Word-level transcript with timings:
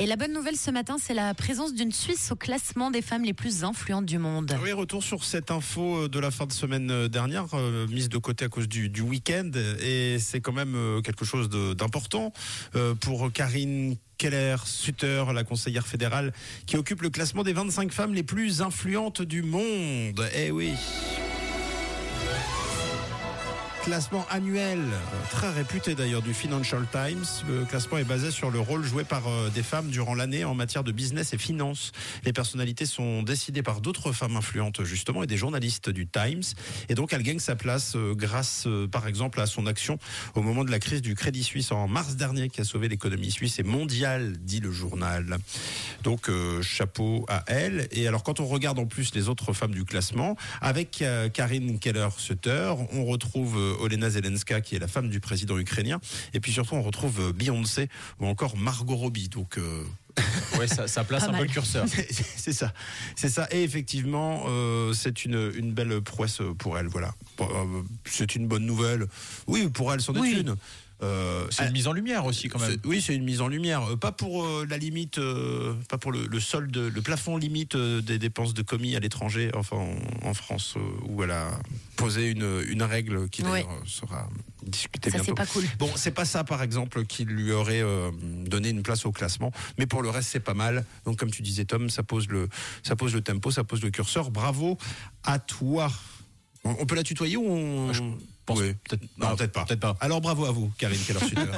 Et 0.00 0.06
la 0.06 0.14
bonne 0.14 0.32
nouvelle 0.32 0.56
ce 0.56 0.70
matin, 0.70 0.96
c'est 1.02 1.14
la 1.14 1.34
présence 1.34 1.74
d'une 1.74 1.90
Suisse 1.90 2.30
au 2.30 2.36
classement 2.36 2.92
des 2.92 3.02
femmes 3.02 3.24
les 3.24 3.32
plus 3.32 3.64
influentes 3.64 4.06
du 4.06 4.18
monde. 4.18 4.56
Oui, 4.62 4.70
retour 4.70 5.02
sur 5.02 5.24
cette 5.24 5.50
info 5.50 6.04
euh, 6.04 6.08
de 6.08 6.20
la 6.20 6.30
fin 6.30 6.46
de 6.46 6.52
semaine 6.52 6.88
euh, 6.92 7.08
dernière, 7.08 7.46
euh, 7.54 7.88
mise 7.88 8.08
de 8.08 8.18
côté 8.18 8.44
à 8.44 8.48
cause 8.48 8.68
du, 8.68 9.00
week-end. 9.00 9.50
Et 9.80 10.20
c'est 10.20 10.40
quand 10.40 10.52
même 10.52 11.00
quelque 11.02 11.24
chose 11.24 11.48
d'important 11.48 12.32
pour 13.00 13.32
Karine 13.32 13.96
Keller 14.18 14.56
Sutter, 14.64 15.24
la 15.34 15.44
conseillère 15.44 15.86
fédérale, 15.86 16.32
qui 16.66 16.76
occupe 16.76 17.02
le 17.02 17.10
classement 17.10 17.42
des 17.42 17.52
25 17.52 17.92
femmes 17.92 18.14
les 18.14 18.22
plus 18.22 18.62
influentes 18.62 19.22
du 19.22 19.42
monde. 19.42 20.28
Eh 20.34 20.50
oui. 20.50 20.74
Classement 23.88 24.26
annuel, 24.28 24.80
euh, 24.80 25.30
très 25.30 25.50
réputé 25.50 25.94
d'ailleurs 25.94 26.20
du 26.20 26.34
Financial 26.34 26.84
Times. 26.92 27.24
Le 27.48 27.64
classement 27.64 27.96
est 27.96 28.04
basé 28.04 28.30
sur 28.30 28.50
le 28.50 28.60
rôle 28.60 28.84
joué 28.84 29.02
par 29.02 29.26
euh, 29.26 29.48
des 29.48 29.62
femmes 29.62 29.88
durant 29.88 30.14
l'année 30.14 30.44
en 30.44 30.54
matière 30.54 30.84
de 30.84 30.92
business 30.92 31.32
et 31.32 31.38
finance. 31.38 31.92
Les 32.26 32.34
personnalités 32.34 32.84
sont 32.84 33.22
décidées 33.22 33.62
par 33.62 33.80
d'autres 33.80 34.12
femmes 34.12 34.36
influentes 34.36 34.84
justement 34.84 35.22
et 35.22 35.26
des 35.26 35.38
journalistes 35.38 35.88
du 35.88 36.06
Times. 36.06 36.42
Et 36.90 36.94
donc 36.94 37.14
elle 37.14 37.22
gagne 37.22 37.38
sa 37.38 37.56
place 37.56 37.94
euh, 37.96 38.14
grâce 38.14 38.68
par 38.92 39.06
exemple 39.06 39.40
à 39.40 39.46
son 39.46 39.66
action 39.66 39.98
au 40.34 40.42
moment 40.42 40.64
de 40.64 40.70
la 40.70 40.80
crise 40.80 41.00
du 41.00 41.14
Crédit 41.14 41.42
Suisse 41.42 41.72
en 41.72 41.88
mars 41.88 42.16
dernier 42.16 42.50
qui 42.50 42.60
a 42.60 42.64
sauvé 42.64 42.90
l'économie 42.90 43.30
suisse 43.30 43.58
et 43.58 43.62
mondiale, 43.62 44.36
dit 44.38 44.60
le 44.60 44.70
journal. 44.70 45.38
Donc 46.02 46.30
chapeau 46.60 47.24
à 47.28 47.42
elle. 47.46 47.88
Et 47.92 48.06
alors 48.06 48.22
quand 48.22 48.38
on 48.38 48.46
regarde 48.46 48.78
en 48.78 48.86
plus 48.86 49.14
les 49.14 49.30
autres 49.30 49.54
femmes 49.54 49.74
du 49.74 49.86
classement, 49.86 50.36
avec 50.60 51.02
Karine 51.32 51.78
Keller-Sutter, 51.78 52.74
on 52.92 53.06
retrouve 53.06 53.77
Olena 53.78 54.10
Zelenska 54.10 54.60
qui 54.60 54.76
est 54.76 54.78
la 54.78 54.88
femme 54.88 55.08
du 55.08 55.20
président 55.20 55.58
ukrainien. 55.58 56.00
Et 56.34 56.40
puis 56.40 56.52
surtout 56.52 56.74
on 56.74 56.82
retrouve 56.82 57.20
euh, 57.20 57.32
Beyoncé 57.32 57.88
ou 58.20 58.26
encore 58.26 58.56
Margot 58.56 58.96
Robbie. 58.96 59.28
Donc 59.28 59.58
euh, 59.58 59.84
Ouais, 60.58 60.66
ça, 60.68 60.88
ça 60.88 61.04
place 61.04 61.24
un 61.24 61.32
mal. 61.32 61.40
peu 61.40 61.46
le 61.46 61.52
curseur. 61.52 61.86
c'est 62.36 62.52
ça, 62.52 62.72
c'est 63.16 63.28
ça. 63.28 63.46
Et 63.50 63.62
effectivement, 63.62 64.44
euh, 64.48 64.92
c'est 64.92 65.24
une, 65.24 65.52
une 65.56 65.72
belle 65.72 66.00
prouesse 66.00 66.40
pour 66.58 66.78
elle. 66.78 66.86
Voilà, 66.88 67.14
euh, 67.40 67.44
c'est 68.04 68.34
une 68.34 68.46
bonne 68.48 68.66
nouvelle. 68.66 69.06
Oui, 69.46 69.68
pour 69.68 69.92
elle, 69.92 70.00
c'en 70.00 70.14
est 70.14 70.20
Oui. 70.20 70.38
une. 70.40 70.56
Euh, 71.00 71.46
C'est 71.50 71.64
une 71.66 71.72
mise 71.74 71.86
en 71.86 71.92
lumière 71.92 72.26
aussi 72.26 72.48
quand 72.48 72.58
même. 72.58 72.76
Oui, 72.84 73.00
c'est 73.00 73.14
une 73.14 73.22
mise 73.22 73.40
en 73.40 73.46
lumière. 73.46 73.96
Pas 74.00 74.10
pour 74.10 74.44
euh, 74.44 74.66
la 74.68 74.78
limite, 74.78 75.18
euh, 75.18 75.72
pas 75.88 75.96
pour 75.96 76.10
le, 76.10 76.26
le 76.26 76.40
solde, 76.40 76.76
le 76.76 77.02
plafond 77.02 77.36
limite 77.36 77.76
des 77.76 78.18
dépenses 78.18 78.52
de 78.52 78.62
commis 78.62 78.96
à 78.96 78.98
l'étranger, 78.98 79.52
enfin 79.54 79.76
en, 79.76 80.28
en 80.28 80.34
France, 80.34 80.74
euh, 80.76 80.80
où 81.06 81.22
elle 81.22 81.30
a 81.30 81.50
posé 81.94 82.28
une, 82.30 82.62
une 82.68 82.82
règle 82.82 83.28
qui 83.28 83.44
euh, 83.44 83.62
sera 83.86 84.28
discutée 84.68 85.10
Ça, 85.10 85.18
c'est 85.18 85.24
bientôt. 85.24 85.34
pas 85.34 85.46
cool. 85.46 85.64
Bon, 85.78 85.90
c'est 85.96 86.10
pas 86.10 86.24
ça, 86.24 86.44
par 86.44 86.62
exemple, 86.62 87.04
qui 87.04 87.24
lui 87.24 87.52
aurait 87.52 87.82
euh, 87.82 88.10
donné 88.46 88.68
une 88.70 88.82
place 88.82 89.04
au 89.06 89.12
classement, 89.12 89.52
mais 89.78 89.86
pour 89.86 90.02
le 90.02 90.10
reste, 90.10 90.28
c'est 90.30 90.40
pas 90.40 90.54
mal. 90.54 90.84
Donc, 91.04 91.16
comme 91.18 91.30
tu 91.30 91.42
disais, 91.42 91.64
Tom, 91.64 91.90
ça 91.90 92.02
pose 92.02 92.28
le, 92.28 92.48
ça 92.82 92.96
pose 92.96 93.14
le 93.14 93.20
tempo, 93.20 93.50
ça 93.50 93.64
pose 93.64 93.82
le 93.82 93.90
curseur. 93.90 94.30
Bravo 94.30 94.78
à 95.24 95.38
toi. 95.38 95.90
On, 96.64 96.76
on 96.80 96.86
peut 96.86 96.94
la 96.96 97.02
tutoyer 97.04 97.36
ou 97.36 97.46
on 97.48 97.92
Je 97.92 98.02
pense 98.44 98.58
Oui. 98.58 98.74
peut-être 98.88 99.02
Non, 99.18 99.30
non, 99.30 99.36
peut-être 99.36 99.52
pas. 99.52 99.64
Peut-être 99.64 99.80
pas. 99.80 99.96
Alors, 100.00 100.20
bravo 100.20 100.44
à 100.46 100.50
vous, 100.52 100.70
Karine 100.78 100.98
Keller-Sutter. 100.98 101.42